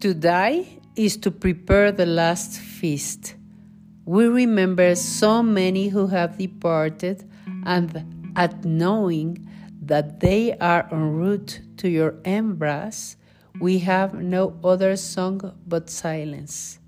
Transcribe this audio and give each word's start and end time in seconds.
To 0.00 0.14
die 0.14 0.80
is 0.96 1.18
to 1.18 1.30
prepare 1.30 1.92
the 1.92 2.06
last 2.06 2.58
feast. 2.58 3.34
We 4.06 4.28
remember 4.28 4.94
so 4.94 5.42
many 5.42 5.88
who 5.88 6.06
have 6.06 6.38
departed, 6.38 7.28
and 7.66 8.32
at 8.34 8.64
knowing 8.64 9.46
that 9.82 10.20
they 10.20 10.56
are 10.56 10.88
en 10.90 11.12
route 11.12 11.60
to 11.76 11.90
your 11.90 12.14
embrace, 12.24 13.18
we 13.60 13.80
have 13.80 14.14
no 14.14 14.58
other 14.64 14.96
song 14.96 15.52
but 15.66 15.90
silence. 15.90 16.78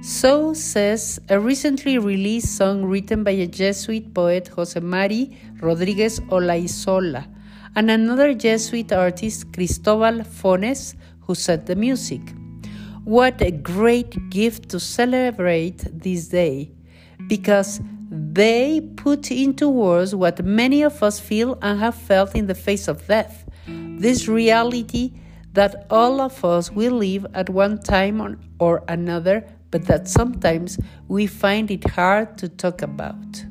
So 0.00 0.54
says 0.54 1.18
a 1.28 1.40
recently 1.40 1.98
released 1.98 2.56
song 2.56 2.84
written 2.84 3.24
by 3.24 3.32
a 3.32 3.48
Jesuit 3.48 4.14
poet, 4.14 4.46
Jose 4.46 4.78
Mari 4.78 5.36
Rodriguez 5.60 6.20
Olaizola, 6.30 7.26
and 7.74 7.90
another 7.90 8.32
Jesuit 8.32 8.92
artist, 8.92 9.52
Cristobal 9.52 10.22
Fones, 10.22 10.94
who 11.28 11.36
set 11.36 11.66
the 11.66 11.76
music. 11.76 12.22
What 13.04 13.40
a 13.40 13.52
great 13.52 14.30
gift 14.30 14.70
to 14.70 14.80
celebrate 14.80 15.84
this 15.92 16.28
day, 16.28 16.72
because 17.28 17.80
they 18.10 18.80
put 18.96 19.30
into 19.30 19.68
words 19.68 20.14
what 20.14 20.44
many 20.44 20.82
of 20.82 21.02
us 21.02 21.20
feel 21.20 21.58
and 21.62 21.78
have 21.78 21.94
felt 21.94 22.34
in 22.34 22.46
the 22.46 22.54
face 22.54 22.88
of 22.88 23.06
death. 23.06 23.48
This 23.66 24.26
reality 24.26 25.12
that 25.52 25.86
all 25.90 26.20
of 26.20 26.44
us 26.44 26.72
will 26.72 26.94
live 26.94 27.26
at 27.34 27.50
one 27.50 27.78
time 27.82 28.40
or 28.58 28.82
another 28.88 29.44
but 29.70 29.84
that 29.86 30.08
sometimes 30.08 30.78
we 31.08 31.26
find 31.26 31.70
it 31.70 31.88
hard 31.90 32.38
to 32.38 32.48
talk 32.48 32.82
about. 32.82 33.44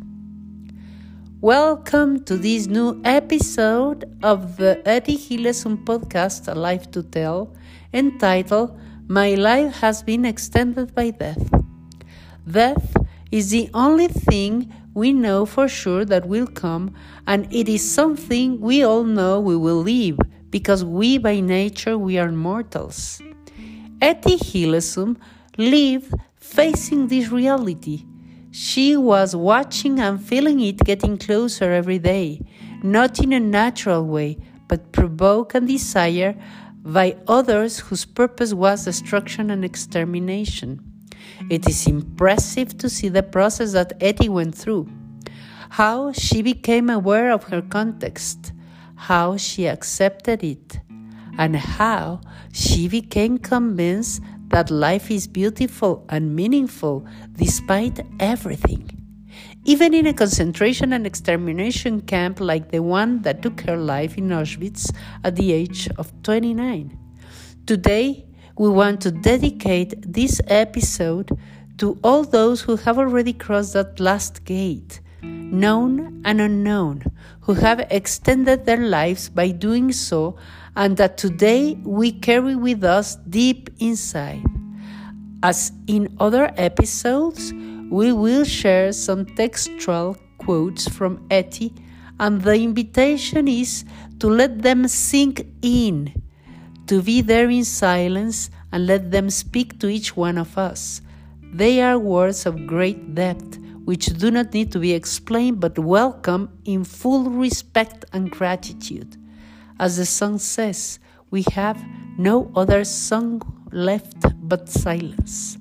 Welcome 1.42 2.24
to 2.24 2.36
this 2.36 2.66
new 2.66 3.00
episode 3.06 4.06
of 4.24 4.58
the 4.58 4.82
Etty 4.90 5.16
Hillesum 5.16 5.86
podcast, 5.86 6.52
A 6.52 6.56
Life 6.56 6.90
to 6.90 7.04
Tell, 7.04 7.54
entitled 7.94 8.76
My 9.08 9.36
Life 9.36 9.76
Has 9.76 10.02
Been 10.02 10.26
Extended 10.26 10.96
by 10.96 11.12
Death. 11.12 11.48
Death 12.50 12.98
is 13.30 13.52
the 13.52 13.70
only 13.76 14.08
thing 14.08 14.74
we 14.96 15.14
know 15.14 15.46
for 15.46 15.68
sure 15.68 16.04
that 16.06 16.28
will 16.28 16.48
come, 16.48 16.96
and 17.28 17.48
it 17.54 17.70
is 17.70 17.88
something 17.88 18.60
we 18.60 18.82
all 18.84 19.04
know 19.04 19.40
we 19.40 19.56
will 19.56 19.78
leave, 19.78 20.18
because 20.50 20.84
we 20.84 21.20
by 21.20 21.40
nature 21.40 22.00
we 22.00 22.18
are 22.18 22.32
mortals. 22.32 23.22
Etty 24.02 24.38
Hillesum 24.38 25.18
lived 25.56 26.16
facing 26.36 27.10
this 27.10 27.30
reality. 27.30 28.06
She 28.60 28.98
was 28.98 29.36
watching 29.36 30.00
and 30.00 30.20
feeling 30.20 30.60
it 30.62 30.80
getting 30.80 31.20
closer 31.20 31.72
every 31.72 32.00
day, 32.00 32.42
not 32.82 33.20
in 33.20 33.32
a 33.32 33.40
natural 33.40 34.04
way, 34.04 34.40
but 34.68 34.92
provoked 34.92 35.54
and 35.54 35.68
desired 35.68 36.40
by 36.82 37.18
others 37.28 37.78
whose 37.78 38.04
purpose 38.04 38.56
was 38.56 38.86
destruction 38.86 39.52
and 39.52 39.64
extermination. 39.64 40.82
It 41.52 41.70
is 41.70 41.86
impressive 41.86 42.76
to 42.80 42.90
see 42.90 43.10
the 43.10 43.22
process 43.22 43.74
that 43.74 43.94
Etty 44.02 44.28
went 44.28 44.56
through, 44.56 44.90
how 45.70 46.12
she 46.14 46.42
became 46.42 46.90
aware 46.90 47.32
of 47.32 47.44
her 47.50 47.62
context, 47.62 48.54
how 48.96 49.38
she 49.38 49.68
accepted 49.68 50.44
it, 50.44 50.80
and 51.38 51.56
how 51.56 52.22
she 52.52 52.88
became 52.88 53.38
convinced 53.38 54.24
that 54.58 54.72
life 54.72 55.12
is 55.12 55.28
beautiful 55.28 56.04
and 56.10 56.36
meaningful 56.36 57.06
despite 57.34 58.00
everything. 58.20 58.90
Even 59.66 59.94
in 59.94 60.08
a 60.08 60.14
concentration 60.14 60.94
and 60.94 61.06
extermination 61.06 62.02
camp 62.02 62.40
like 62.40 62.72
the 62.72 62.82
one 62.82 63.22
that 63.22 63.44
took 63.44 63.62
her 63.62 63.78
life 63.78 64.18
in 64.18 64.30
Auschwitz 64.30 64.92
at 65.24 65.36
the 65.36 65.52
age 65.52 65.88
of 66.00 66.12
29. 66.24 66.98
Today, 67.68 68.26
we 68.58 68.68
want 68.68 69.00
to 69.02 69.12
dedicate 69.12 69.94
this 70.02 70.42
episode 70.48 71.30
to 71.78 72.00
all 72.04 72.24
those 72.24 72.60
who 72.62 72.78
have 72.78 72.98
already 72.98 73.34
crossed 73.34 73.74
that 73.74 74.00
last 74.00 74.44
gate, 74.44 75.02
known 75.22 76.20
and 76.26 76.42
unknown, 76.42 77.04
who 77.42 77.54
have 77.54 77.86
extended 77.92 78.66
their 78.66 78.84
lives 78.88 79.30
by 79.30 79.52
doing 79.52 79.92
so 79.92 80.36
and 80.76 80.98
that 80.98 81.18
today 81.18 81.76
we 81.84 82.12
carry 82.12 82.56
with 82.56 82.84
us 82.84 83.18
deep 83.30 83.70
inside. 83.80 84.57
As 85.44 85.72
in 85.86 86.16
other 86.20 86.52
episodes, 86.58 87.54
we 87.90 88.12
will 88.12 88.44
share 88.44 88.92
some 88.92 89.26
textual 89.26 90.18
quotes 90.40 90.90
from 90.90 91.26
Etty, 91.30 91.74
and 92.20 92.42
the 92.42 92.56
invitation 92.56 93.48
is 93.48 93.86
to 94.20 94.28
let 94.28 94.64
them 94.64 94.88
sink 94.88 95.46
in, 95.62 96.12
to 96.88 97.04
be 97.04 97.22
there 97.22 97.50
in 97.50 97.64
silence 97.64 98.50
and 98.72 98.88
let 98.88 99.12
them 99.12 99.30
speak 99.30 99.80
to 99.80 99.88
each 99.88 100.18
one 100.18 100.38
of 100.38 100.58
us. 100.58 101.02
They 101.54 101.82
are 101.82 102.00
words 102.00 102.46
of 102.46 102.66
great 102.66 103.14
depth, 103.14 103.60
which 103.86 104.08
do 104.08 104.32
not 104.32 104.54
need 104.54 104.72
to 104.72 104.80
be 104.80 104.94
explained 104.94 105.60
but 105.60 105.78
welcome 105.78 106.50
in 106.66 106.84
full 106.84 107.30
respect 107.30 108.06
and 108.12 108.32
gratitude. 108.32 109.16
As 109.80 109.98
the 109.98 110.06
song 110.06 110.40
says, 110.40 111.00
we 111.30 111.44
have 111.54 111.82
no 112.18 112.52
other 112.56 112.84
song 112.84 113.42
left 113.72 114.17
but 114.48 114.70
silence. 114.70 115.58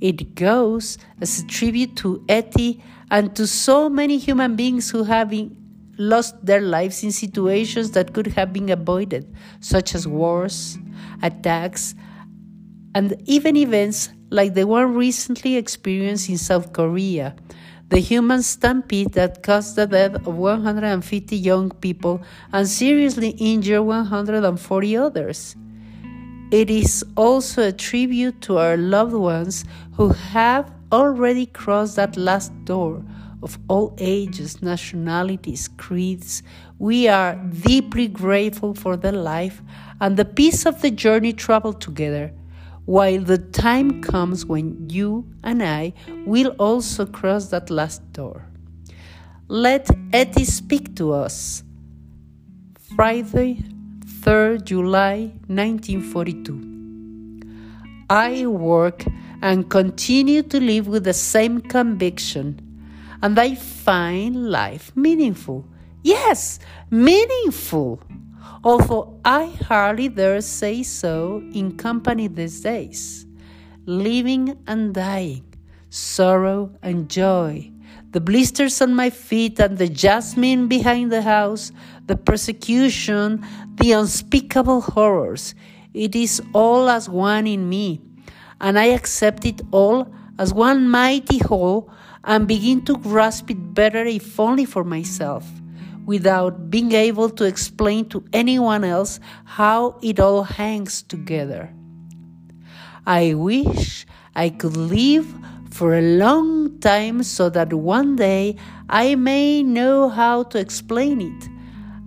It 0.00 0.34
goes 0.34 0.98
as 1.20 1.40
a 1.40 1.46
tribute 1.46 1.96
to 1.96 2.24
Etty 2.28 2.82
and 3.10 3.34
to 3.36 3.46
so 3.46 3.88
many 3.88 4.18
human 4.18 4.54
beings 4.54 4.90
who 4.90 5.04
have 5.04 5.34
lost 5.98 6.44
their 6.44 6.60
lives 6.60 7.02
in 7.02 7.10
situations 7.10 7.90
that 7.92 8.12
could 8.12 8.28
have 8.28 8.52
been 8.52 8.70
avoided, 8.70 9.34
such 9.60 9.94
as 9.94 10.06
wars, 10.06 10.78
attacks, 11.22 11.94
and 12.94 13.20
even 13.26 13.56
events 13.56 14.10
like 14.30 14.54
the 14.54 14.66
one 14.66 14.94
recently 14.94 15.56
experienced 15.56 16.28
in 16.28 16.38
South 16.38 16.72
Korea 16.72 17.34
the 17.88 17.98
human 17.98 18.42
stampede 18.42 19.12
that 19.12 19.42
caused 19.42 19.76
the 19.76 19.86
death 19.86 20.14
of 20.26 20.36
150 20.36 21.36
young 21.36 21.70
people 21.70 22.22
and 22.52 22.68
seriously 22.68 23.30
injured 23.38 23.80
140 23.80 24.96
others. 24.96 25.56
It 26.50 26.70
is 26.70 27.04
also 27.14 27.68
a 27.68 27.72
tribute 27.72 28.40
to 28.42 28.56
our 28.56 28.78
loved 28.78 29.12
ones 29.12 29.66
who 29.96 30.08
have 30.08 30.72
already 30.90 31.44
crossed 31.44 31.96
that 31.96 32.16
last 32.16 32.52
door 32.64 33.04
of 33.42 33.58
all 33.68 33.94
ages, 33.98 34.62
nationalities, 34.62 35.68
creeds. 35.76 36.42
We 36.78 37.06
are 37.06 37.34
deeply 37.34 38.08
grateful 38.08 38.74
for 38.74 38.96
their 38.96 39.12
life 39.12 39.60
and 40.00 40.16
the 40.16 40.24
peace 40.24 40.64
of 40.64 40.80
the 40.80 40.90
journey 40.90 41.34
traveled 41.34 41.82
together 41.82 42.32
while 42.86 43.20
the 43.20 43.36
time 43.36 44.00
comes 44.00 44.46
when 44.46 44.88
you 44.88 45.26
and 45.44 45.62
I 45.62 45.92
will 46.24 46.54
also 46.58 47.04
cross 47.04 47.48
that 47.50 47.68
last 47.68 48.10
door. 48.14 48.46
Let 49.48 49.90
Etty 50.14 50.46
speak 50.46 50.96
to 50.96 51.12
us. 51.12 51.62
Friday, 52.96 53.62
3rd 54.20 54.64
July 54.64 55.32
1942. 55.46 57.44
I 58.10 58.46
work 58.46 59.04
and 59.42 59.68
continue 59.68 60.42
to 60.42 60.60
live 60.60 60.88
with 60.88 61.04
the 61.04 61.14
same 61.14 61.60
conviction, 61.60 62.60
and 63.22 63.38
I 63.38 63.54
find 63.54 64.50
life 64.50 64.90
meaningful. 64.96 65.66
Yes, 66.02 66.58
meaningful 66.90 68.00
although 68.64 69.20
I 69.24 69.46
hardly 69.68 70.08
dare 70.08 70.40
say 70.40 70.82
so 70.82 71.42
in 71.52 71.76
company 71.76 72.28
these 72.28 72.60
days. 72.60 73.26
Living 73.86 74.58
and 74.66 74.94
dying, 74.94 75.44
sorrow 75.90 76.72
and 76.82 77.08
joy, 77.08 77.70
the 78.10 78.20
blisters 78.20 78.80
on 78.80 78.94
my 78.94 79.10
feet 79.10 79.60
and 79.60 79.78
the 79.78 79.88
jasmine 79.88 80.68
behind 80.68 81.12
the 81.12 81.22
house, 81.22 81.72
the 82.06 82.16
persecution, 82.16 83.44
the 83.74 83.92
unspeakable 83.92 84.80
horrors. 84.80 85.54
It 85.92 86.16
is 86.16 86.42
all 86.54 86.88
as 86.88 87.08
one 87.08 87.46
in 87.46 87.68
me, 87.68 88.00
and 88.60 88.78
I 88.78 88.86
accept 88.86 89.44
it 89.44 89.60
all 89.70 90.12
as 90.38 90.54
one 90.54 90.88
mighty 90.88 91.38
whole 91.38 91.90
and 92.24 92.46
begin 92.46 92.84
to 92.84 92.96
grasp 92.96 93.50
it 93.50 93.74
better 93.74 94.04
if 94.04 94.38
only 94.38 94.64
for 94.64 94.84
myself 94.84 95.46
without 96.08 96.70
being 96.70 96.92
able 96.92 97.28
to 97.28 97.44
explain 97.44 98.08
to 98.08 98.24
anyone 98.32 98.82
else 98.82 99.20
how 99.44 99.98
it 100.02 100.18
all 100.18 100.42
hangs 100.42 101.02
together. 101.02 101.70
I 103.06 103.34
wish 103.34 104.06
I 104.34 104.48
could 104.48 104.76
live 104.76 105.26
for 105.70 105.94
a 105.94 106.00
long 106.00 106.57
time 106.80 107.22
so 107.22 107.48
that 107.50 107.72
one 107.72 108.16
day 108.16 108.56
I 108.88 109.14
may 109.14 109.62
know 109.62 110.08
how 110.08 110.44
to 110.44 110.58
explain 110.58 111.20
it. 111.20 111.48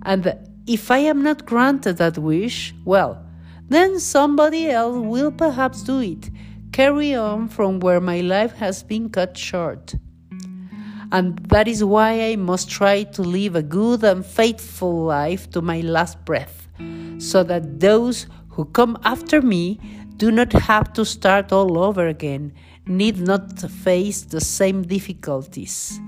And 0.03 0.37
if 0.67 0.91
I 0.91 0.99
am 0.99 1.23
not 1.23 1.45
granted 1.45 1.97
that 1.97 2.17
wish, 2.17 2.73
well, 2.85 3.25
then 3.69 3.99
somebody 3.99 4.69
else 4.69 4.97
will 4.97 5.31
perhaps 5.31 5.83
do 5.83 5.99
it, 5.99 6.29
carry 6.71 7.15
on 7.15 7.47
from 7.47 7.79
where 7.79 8.01
my 8.01 8.21
life 8.21 8.53
has 8.53 8.83
been 8.83 9.09
cut 9.09 9.37
short 9.37 9.95
and 11.11 11.37
that 11.49 11.67
is 11.67 11.83
why 11.83 12.31
I 12.31 12.35
must 12.37 12.69
try 12.69 13.03
to 13.03 13.21
live 13.21 13.55
a 13.55 13.61
good 13.61 14.03
and 14.03 14.25
faithful 14.25 15.03
life 15.03 15.49
to 15.51 15.61
my 15.61 15.81
last 15.81 16.23
breath, 16.23 16.67
so 17.17 17.43
that 17.43 17.79
those 17.79 18.27
who 18.49 18.65
come 18.65 18.97
after 19.03 19.41
me 19.41 19.79
do 20.17 20.31
not 20.31 20.53
have 20.53 20.93
to 20.93 21.03
start 21.03 21.51
all 21.51 21.77
over 21.77 22.07
again, 22.07 22.53
need 22.91 23.19
not 23.19 23.59
face 23.59 24.21
the 24.21 24.41
same 24.41 24.83
difficulties. 24.83 25.99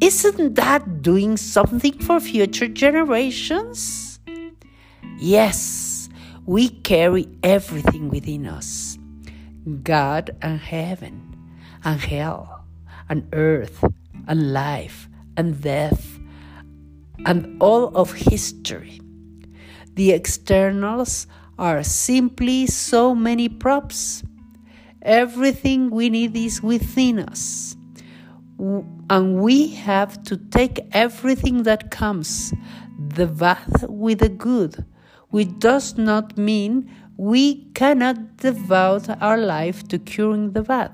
Isn't 0.00 0.54
that 0.54 1.02
doing 1.02 1.36
something 1.36 1.98
for 1.98 2.20
future 2.20 2.68
generations? 2.68 4.20
Yes, 5.18 6.08
we 6.44 6.68
carry 6.68 7.28
everything 7.42 8.10
within 8.10 8.46
us 8.46 8.98
God 9.82 10.36
and 10.42 10.60
heaven, 10.60 11.34
and 11.82 12.00
hell, 12.00 12.64
and 13.08 13.26
earth, 13.32 13.82
and 14.28 14.52
life, 14.52 15.08
and 15.36 15.60
death, 15.60 16.18
and 17.24 17.60
all 17.60 17.96
of 17.96 18.12
history. 18.12 19.00
The 19.94 20.12
externals 20.12 21.26
are 21.58 21.82
simply 21.82 22.66
so 22.66 23.14
many 23.14 23.48
props. 23.48 24.22
Everything 25.06 25.90
we 25.90 26.10
need 26.10 26.36
is 26.36 26.60
within 26.60 27.20
us. 27.20 27.76
And 29.08 29.40
we 29.40 29.68
have 29.68 30.20
to 30.24 30.36
take 30.36 30.80
everything 30.90 31.62
that 31.62 31.92
comes, 31.92 32.52
the 33.14 33.28
bad 33.28 33.86
with 33.88 34.18
the 34.18 34.28
good, 34.28 34.84
which 35.28 35.56
does 35.60 35.96
not 35.96 36.36
mean 36.36 36.90
we 37.16 37.66
cannot 37.74 38.38
devote 38.38 39.08
our 39.20 39.38
life 39.38 39.86
to 39.88 39.98
curing 40.00 40.52
the 40.54 40.62
bad. 40.62 40.90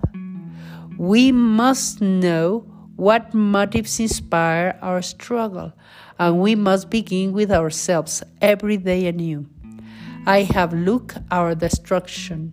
We 0.98 1.32
must 1.32 2.02
know 2.02 2.66
what 2.96 3.32
motives 3.32 3.98
inspire 3.98 4.78
our 4.82 5.00
struggle, 5.00 5.72
and 6.18 6.38
we 6.38 6.54
must 6.54 6.90
begin 6.90 7.32
with 7.32 7.50
ourselves 7.50 8.22
every 8.42 8.76
day 8.76 9.06
anew. 9.06 9.46
I 10.26 10.42
have 10.42 10.74
looked 10.74 11.16
our 11.30 11.54
destruction, 11.54 12.52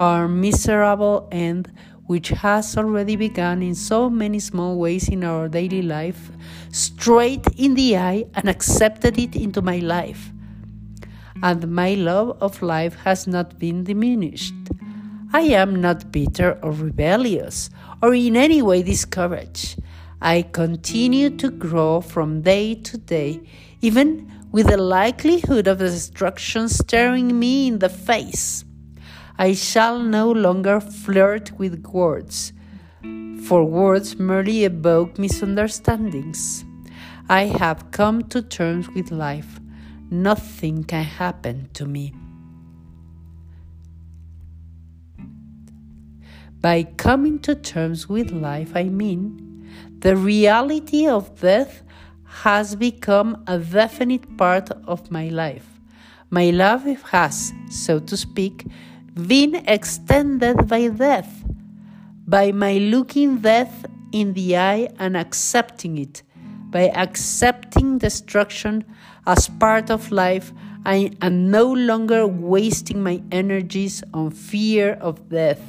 our 0.00 0.28
miserable 0.28 1.28
end, 1.30 1.72
which 2.06 2.28
has 2.28 2.76
already 2.76 3.16
begun 3.16 3.62
in 3.62 3.74
so 3.74 4.10
many 4.10 4.38
small 4.38 4.76
ways 4.78 5.08
in 5.08 5.24
our 5.24 5.48
daily 5.48 5.82
life, 5.82 6.30
straight 6.70 7.46
in 7.56 7.74
the 7.74 7.96
eye 7.96 8.24
and 8.34 8.48
accepted 8.48 9.18
it 9.18 9.36
into 9.36 9.62
my 9.62 9.78
life. 9.78 10.30
And 11.42 11.68
my 11.68 11.94
love 11.94 12.36
of 12.40 12.62
life 12.62 12.96
has 13.04 13.26
not 13.26 13.58
been 13.58 13.84
diminished. 13.84 14.54
I 15.32 15.42
am 15.42 15.80
not 15.80 16.12
bitter 16.12 16.58
or 16.62 16.72
rebellious 16.72 17.70
or 18.02 18.14
in 18.14 18.36
any 18.36 18.62
way 18.62 18.82
discouraged. 18.82 19.80
I 20.20 20.42
continue 20.42 21.30
to 21.36 21.50
grow 21.50 22.00
from 22.00 22.42
day 22.42 22.76
to 22.76 22.98
day, 22.98 23.40
even 23.82 24.30
with 24.52 24.68
the 24.68 24.76
likelihood 24.76 25.66
of 25.66 25.78
destruction 25.78 26.68
staring 26.68 27.38
me 27.38 27.66
in 27.66 27.78
the 27.80 27.88
face. 27.88 28.64
I 29.36 29.52
shall 29.54 29.98
no 29.98 30.30
longer 30.30 30.78
flirt 30.78 31.58
with 31.58 31.84
words, 31.86 32.52
for 33.46 33.64
words 33.64 34.16
merely 34.16 34.64
evoke 34.64 35.18
misunderstandings. 35.18 36.64
I 37.28 37.46
have 37.46 37.90
come 37.90 38.22
to 38.28 38.42
terms 38.42 38.88
with 38.90 39.10
life. 39.10 39.58
Nothing 40.08 40.84
can 40.84 41.02
happen 41.02 41.68
to 41.72 41.84
me. 41.84 42.14
By 46.60 46.84
coming 46.84 47.40
to 47.40 47.56
terms 47.56 48.08
with 48.08 48.30
life, 48.30 48.76
I 48.76 48.84
mean 48.84 49.68
the 49.98 50.16
reality 50.16 51.08
of 51.08 51.40
death 51.40 51.82
has 52.42 52.76
become 52.76 53.42
a 53.48 53.58
definite 53.58 54.36
part 54.36 54.70
of 54.86 55.10
my 55.10 55.28
life. 55.28 55.66
My 56.30 56.50
life 56.50 57.02
has, 57.10 57.52
so 57.68 57.98
to 57.98 58.16
speak, 58.16 58.66
been 59.14 59.54
extended 59.66 60.68
by 60.68 60.88
death, 60.88 61.44
by 62.26 62.52
my 62.52 62.78
looking 62.78 63.38
death 63.38 63.86
in 64.12 64.32
the 64.34 64.56
eye 64.56 64.88
and 64.98 65.16
accepting 65.16 65.98
it, 65.98 66.22
by 66.70 66.88
accepting 66.90 67.98
destruction 67.98 68.84
as 69.26 69.48
part 69.48 69.90
of 69.90 70.10
life. 70.10 70.52
I 70.84 71.12
am 71.22 71.50
no 71.50 71.72
longer 71.72 72.26
wasting 72.26 73.02
my 73.02 73.22
energies 73.32 74.02
on 74.12 74.30
fear 74.30 74.94
of 75.00 75.28
death 75.30 75.62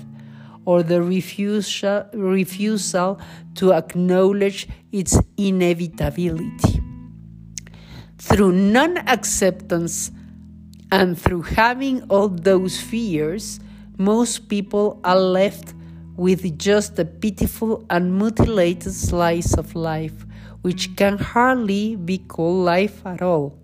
or 0.65 0.83
the 0.83 1.01
refusal, 1.01 2.05
refusal 2.13 3.19
to 3.55 3.73
acknowledge 3.73 4.67
its 4.91 5.17
inevitability. 5.37 6.81
Through 8.17 8.53
non 8.53 8.97
acceptance 8.97 10.11
and 10.95 11.19
through 11.19 11.41
having 11.41 12.01
all 12.03 12.29
those 12.29 12.79
fears, 12.79 13.59
most 13.97 14.47
people 14.47 14.97
are 15.03 15.19
left 15.19 15.73
with 16.15 16.57
just 16.57 16.97
a 16.97 17.03
pitiful 17.03 17.85
and 17.89 18.17
mutilated 18.17 18.93
slice 18.93 19.53
of 19.55 19.75
life, 19.75 20.25
which 20.61 20.95
can 20.95 21.17
hardly 21.17 21.97
be 21.97 22.19
called 22.19 22.63
life 22.63 23.05
at 23.05 23.21
all. 23.21 23.59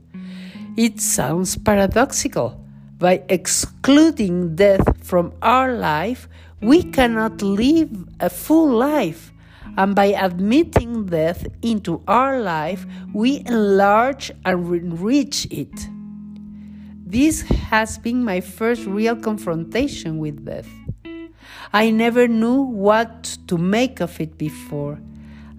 It 0.76 1.00
sounds 1.00 1.58
paradoxical. 1.58 2.60
By 3.00 3.24
excluding 3.30 4.58
death 4.58 5.02
from 5.02 5.32
our 5.42 5.72
life, 5.72 6.28
we 6.60 6.84
cannot 6.84 7.42
live 7.42 7.92
a 8.20 8.30
full 8.30 8.76
life. 8.76 9.32
And 9.78 9.96
by 9.96 10.08
admitting 10.08 11.06
death 11.06 11.48
into 11.62 12.04
our 12.10 12.42
life, 12.42 12.86
we 13.14 13.42
enlarge 13.46 14.34
and 14.44 14.68
enrich 14.76 15.48
it. 15.50 15.72
This 17.12 17.42
has 17.42 17.98
been 17.98 18.24
my 18.24 18.40
first 18.40 18.86
real 18.86 19.18
confrontation 19.18 20.18
with 20.18 20.46
death. 20.46 20.70
I 21.74 21.92
never 21.92 22.26
knew 22.26 22.62
what 22.62 23.38
to 23.48 23.58
make 23.58 24.00
of 24.00 24.22
it 24.22 24.38
before. 24.38 24.98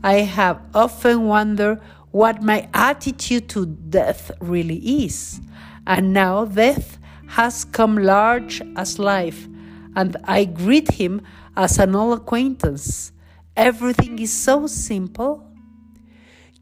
I 0.03 0.21
have 0.21 0.63
often 0.75 1.27
wondered 1.27 1.79
what 2.11 2.43
my 2.43 2.71
attitude 2.73 3.51
to 3.51 3.67
death 3.67 4.31
really 4.41 5.05
is. 5.05 5.43
And 5.87 6.15
now 6.15 6.47
death 6.47 6.97
has 7.29 7.67
come 7.67 7.99
large 7.99 8.63
as 8.75 8.99
life 8.99 9.47
and 9.95 10.17
I 10.25 10.47
greet 10.47 10.93
him 10.93 11.21
as 11.55 11.79
an 11.79 11.95
old 11.95 12.21
acquaintance. 12.21 13.13
Everything 13.59 14.19
is 14.21 14.33
so 14.33 14.67
simple. 14.67 15.47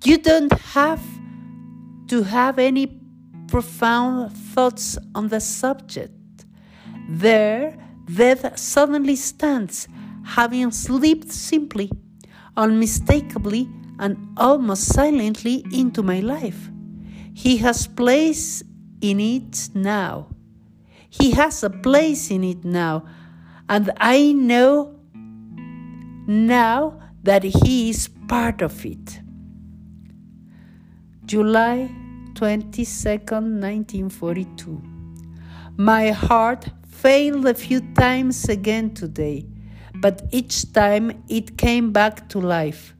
You 0.02 0.18
don't 0.18 0.52
have 0.74 1.00
to 2.08 2.24
have 2.24 2.58
any 2.58 2.99
profound 3.50 4.32
thoughts 4.32 4.96
on 5.14 5.28
the 5.28 5.40
subject. 5.40 6.12
There, 7.08 7.76
death 8.06 8.58
suddenly 8.58 9.16
stands, 9.16 9.88
having 10.24 10.70
slipped 10.70 11.32
simply, 11.32 11.90
unmistakably, 12.56 13.68
and 13.98 14.16
almost 14.36 14.84
silently 14.94 15.64
into 15.72 16.02
my 16.02 16.20
life. 16.20 16.70
He 17.34 17.58
has 17.58 17.86
place 17.86 18.62
in 19.00 19.20
it 19.20 19.70
now. 19.74 20.28
He 21.08 21.32
has 21.32 21.62
a 21.62 21.70
place 21.70 22.30
in 22.30 22.44
it 22.44 22.64
now 22.64 23.04
and 23.70 23.90
I 23.98 24.32
know 24.32 24.96
now 26.26 27.00
that 27.22 27.44
He 27.44 27.90
is 27.90 28.08
part 28.28 28.62
of 28.62 28.84
it. 28.84 29.20
July 31.24 31.88
22nd, 32.40 33.60
1942. 33.60 34.80
My 35.76 36.10
heart 36.10 36.70
failed 36.88 37.44
a 37.46 37.52
few 37.52 37.80
times 37.92 38.48
again 38.48 38.94
today, 38.94 39.44
but 39.96 40.22
each 40.30 40.72
time 40.72 41.22
it 41.28 41.58
came 41.58 41.92
back 41.92 42.30
to 42.30 42.40
life. 42.40 42.94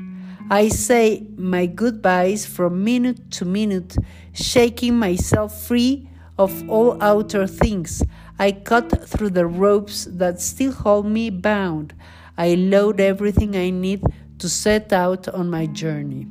I 0.51 0.69
say 0.69 1.27
my 1.39 1.65
goodbyes 1.65 2.45
from 2.45 2.85
minute 2.85 3.31
to 3.31 3.47
minute, 3.47 3.97
shaking 4.35 4.99
myself 4.99 5.67
free 5.67 6.07
of 6.37 6.69
all 6.69 7.03
outer 7.03 7.47
things 7.47 8.03
I 8.39 8.53
cut 8.53 9.09
through 9.09 9.31
the 9.31 9.47
ropes 9.47 10.05
that 10.11 10.43
still 10.43 10.73
hold 10.73 11.07
me 11.07 11.31
bound. 11.31 11.95
I 12.37 12.57
load 12.57 13.01
everything 13.01 13.57
I 13.57 13.71
need 13.71 14.03
to 14.39 14.51
set 14.51 14.93
out 14.93 15.29
on 15.29 15.49
my 15.49 15.65
journey. 15.65 16.27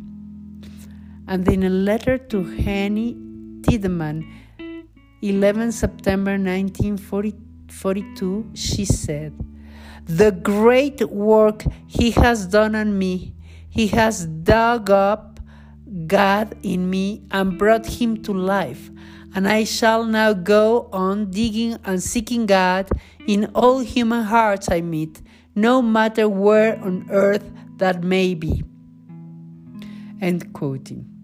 And 1.29 1.48
in 1.48 1.63
a 1.63 1.69
letter 1.69 2.17
to 2.17 2.43
Henny 2.43 3.15
Tideman, 3.62 4.25
11 5.21 5.71
September 5.71 6.31
1942, 6.31 8.50
she 8.55 8.83
said, 8.83 9.31
The 10.05 10.31
great 10.31 11.07
work 11.07 11.63
he 11.86 12.09
has 12.12 12.48
done 12.48 12.74
on 12.74 12.98
me, 12.98 13.36
he 13.69 13.86
has 13.89 14.25
dug 14.25 14.89
up 14.89 15.39
God 16.07 16.57
in 16.63 16.89
me 16.89 17.21
and 17.29 17.59
brought 17.59 17.86
him 17.86 18.24
to 18.24 18.33
life 18.33 18.89
and 19.36 19.48
I 19.48 19.63
shall 19.63 20.05
now 20.05 20.33
go 20.33 20.89
on 20.91 21.29
digging 21.29 21.77
and 21.86 22.01
seeking 22.01 22.48
God 22.48 22.89
in 23.27 23.45
all 23.53 23.79
human 23.79 24.24
hearts 24.24 24.71
I 24.71 24.81
meet, 24.81 25.21
no 25.55 25.81
matter 25.81 26.27
where 26.27 26.79
on 26.83 27.07
earth 27.12 27.50
that 27.77 28.03
may 28.03 28.33
be. 28.33 28.63
End 30.21 30.51
quoting. 30.53 31.19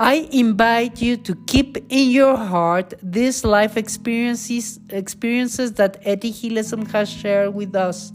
I 0.00 0.28
invite 0.30 1.02
you 1.02 1.16
to 1.16 1.34
keep 1.46 1.76
in 1.88 2.10
your 2.10 2.36
heart 2.36 2.94
these 3.02 3.44
life 3.44 3.76
experiences, 3.76 4.78
experiences 4.90 5.72
that 5.72 6.00
Etty 6.04 6.30
Hillesum 6.32 6.88
has 6.92 7.10
shared 7.10 7.52
with 7.52 7.74
us. 7.74 8.12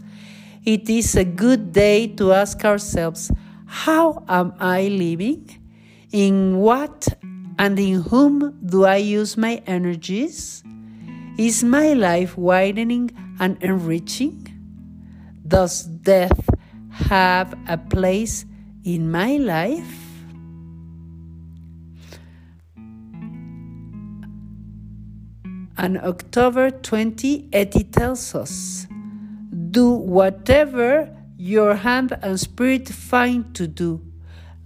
It 0.64 0.88
is 0.88 1.14
a 1.14 1.26
good 1.26 1.74
day 1.74 2.06
to 2.16 2.32
ask 2.32 2.64
ourselves, 2.64 3.30
how 3.66 4.24
am 4.30 4.54
I 4.58 4.88
living? 4.88 5.46
In 6.10 6.56
what 6.56 7.06
and 7.58 7.78
in 7.78 8.00
whom 8.00 8.58
do 8.64 8.86
I 8.86 8.96
use 8.96 9.36
my 9.36 9.60
energies? 9.66 10.64
Is 11.36 11.62
my 11.62 11.92
life 11.92 12.38
widening 12.38 13.10
and 13.38 13.62
enriching? 13.62 14.40
Does 15.46 15.82
death 15.82 16.48
have 16.92 17.52
a 17.68 17.76
place 17.76 18.46
in 18.84 19.10
my 19.10 19.36
life? 19.36 20.03
On 25.84 25.98
October 25.98 26.70
20, 26.70 27.50
Etty 27.52 27.84
tells 27.84 28.34
us 28.34 28.86
Do 29.70 29.90
whatever 29.90 31.14
your 31.36 31.74
hand 31.74 32.16
and 32.22 32.40
spirit 32.40 32.88
find 32.88 33.54
to 33.54 33.66
do. 33.66 34.00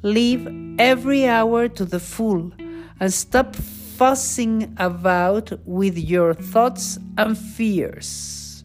Live 0.03 0.47
every 0.79 1.27
hour 1.27 1.67
to 1.71 1.85
the 1.85 1.99
full 1.99 2.53
and 3.01 3.13
stop 3.13 3.57
fussing 3.57 4.73
about 4.77 5.51
with 5.67 5.99
your 5.99 6.35
thoughts 6.35 7.01
and 7.17 7.37
fears. 7.37 8.63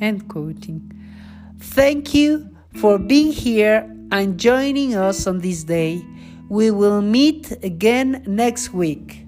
End 0.00 0.28
quoting. 0.28 0.90
Thank 1.60 2.12
you 2.12 2.50
for 2.80 2.98
being 2.98 3.30
here 3.30 3.88
and 4.10 4.36
joining 4.36 4.96
us 4.96 5.28
on 5.28 5.38
this 5.38 5.62
day. 5.62 6.04
We 6.48 6.72
will 6.72 7.02
meet 7.02 7.52
again 7.62 8.24
next 8.26 8.72
week. 8.72 9.25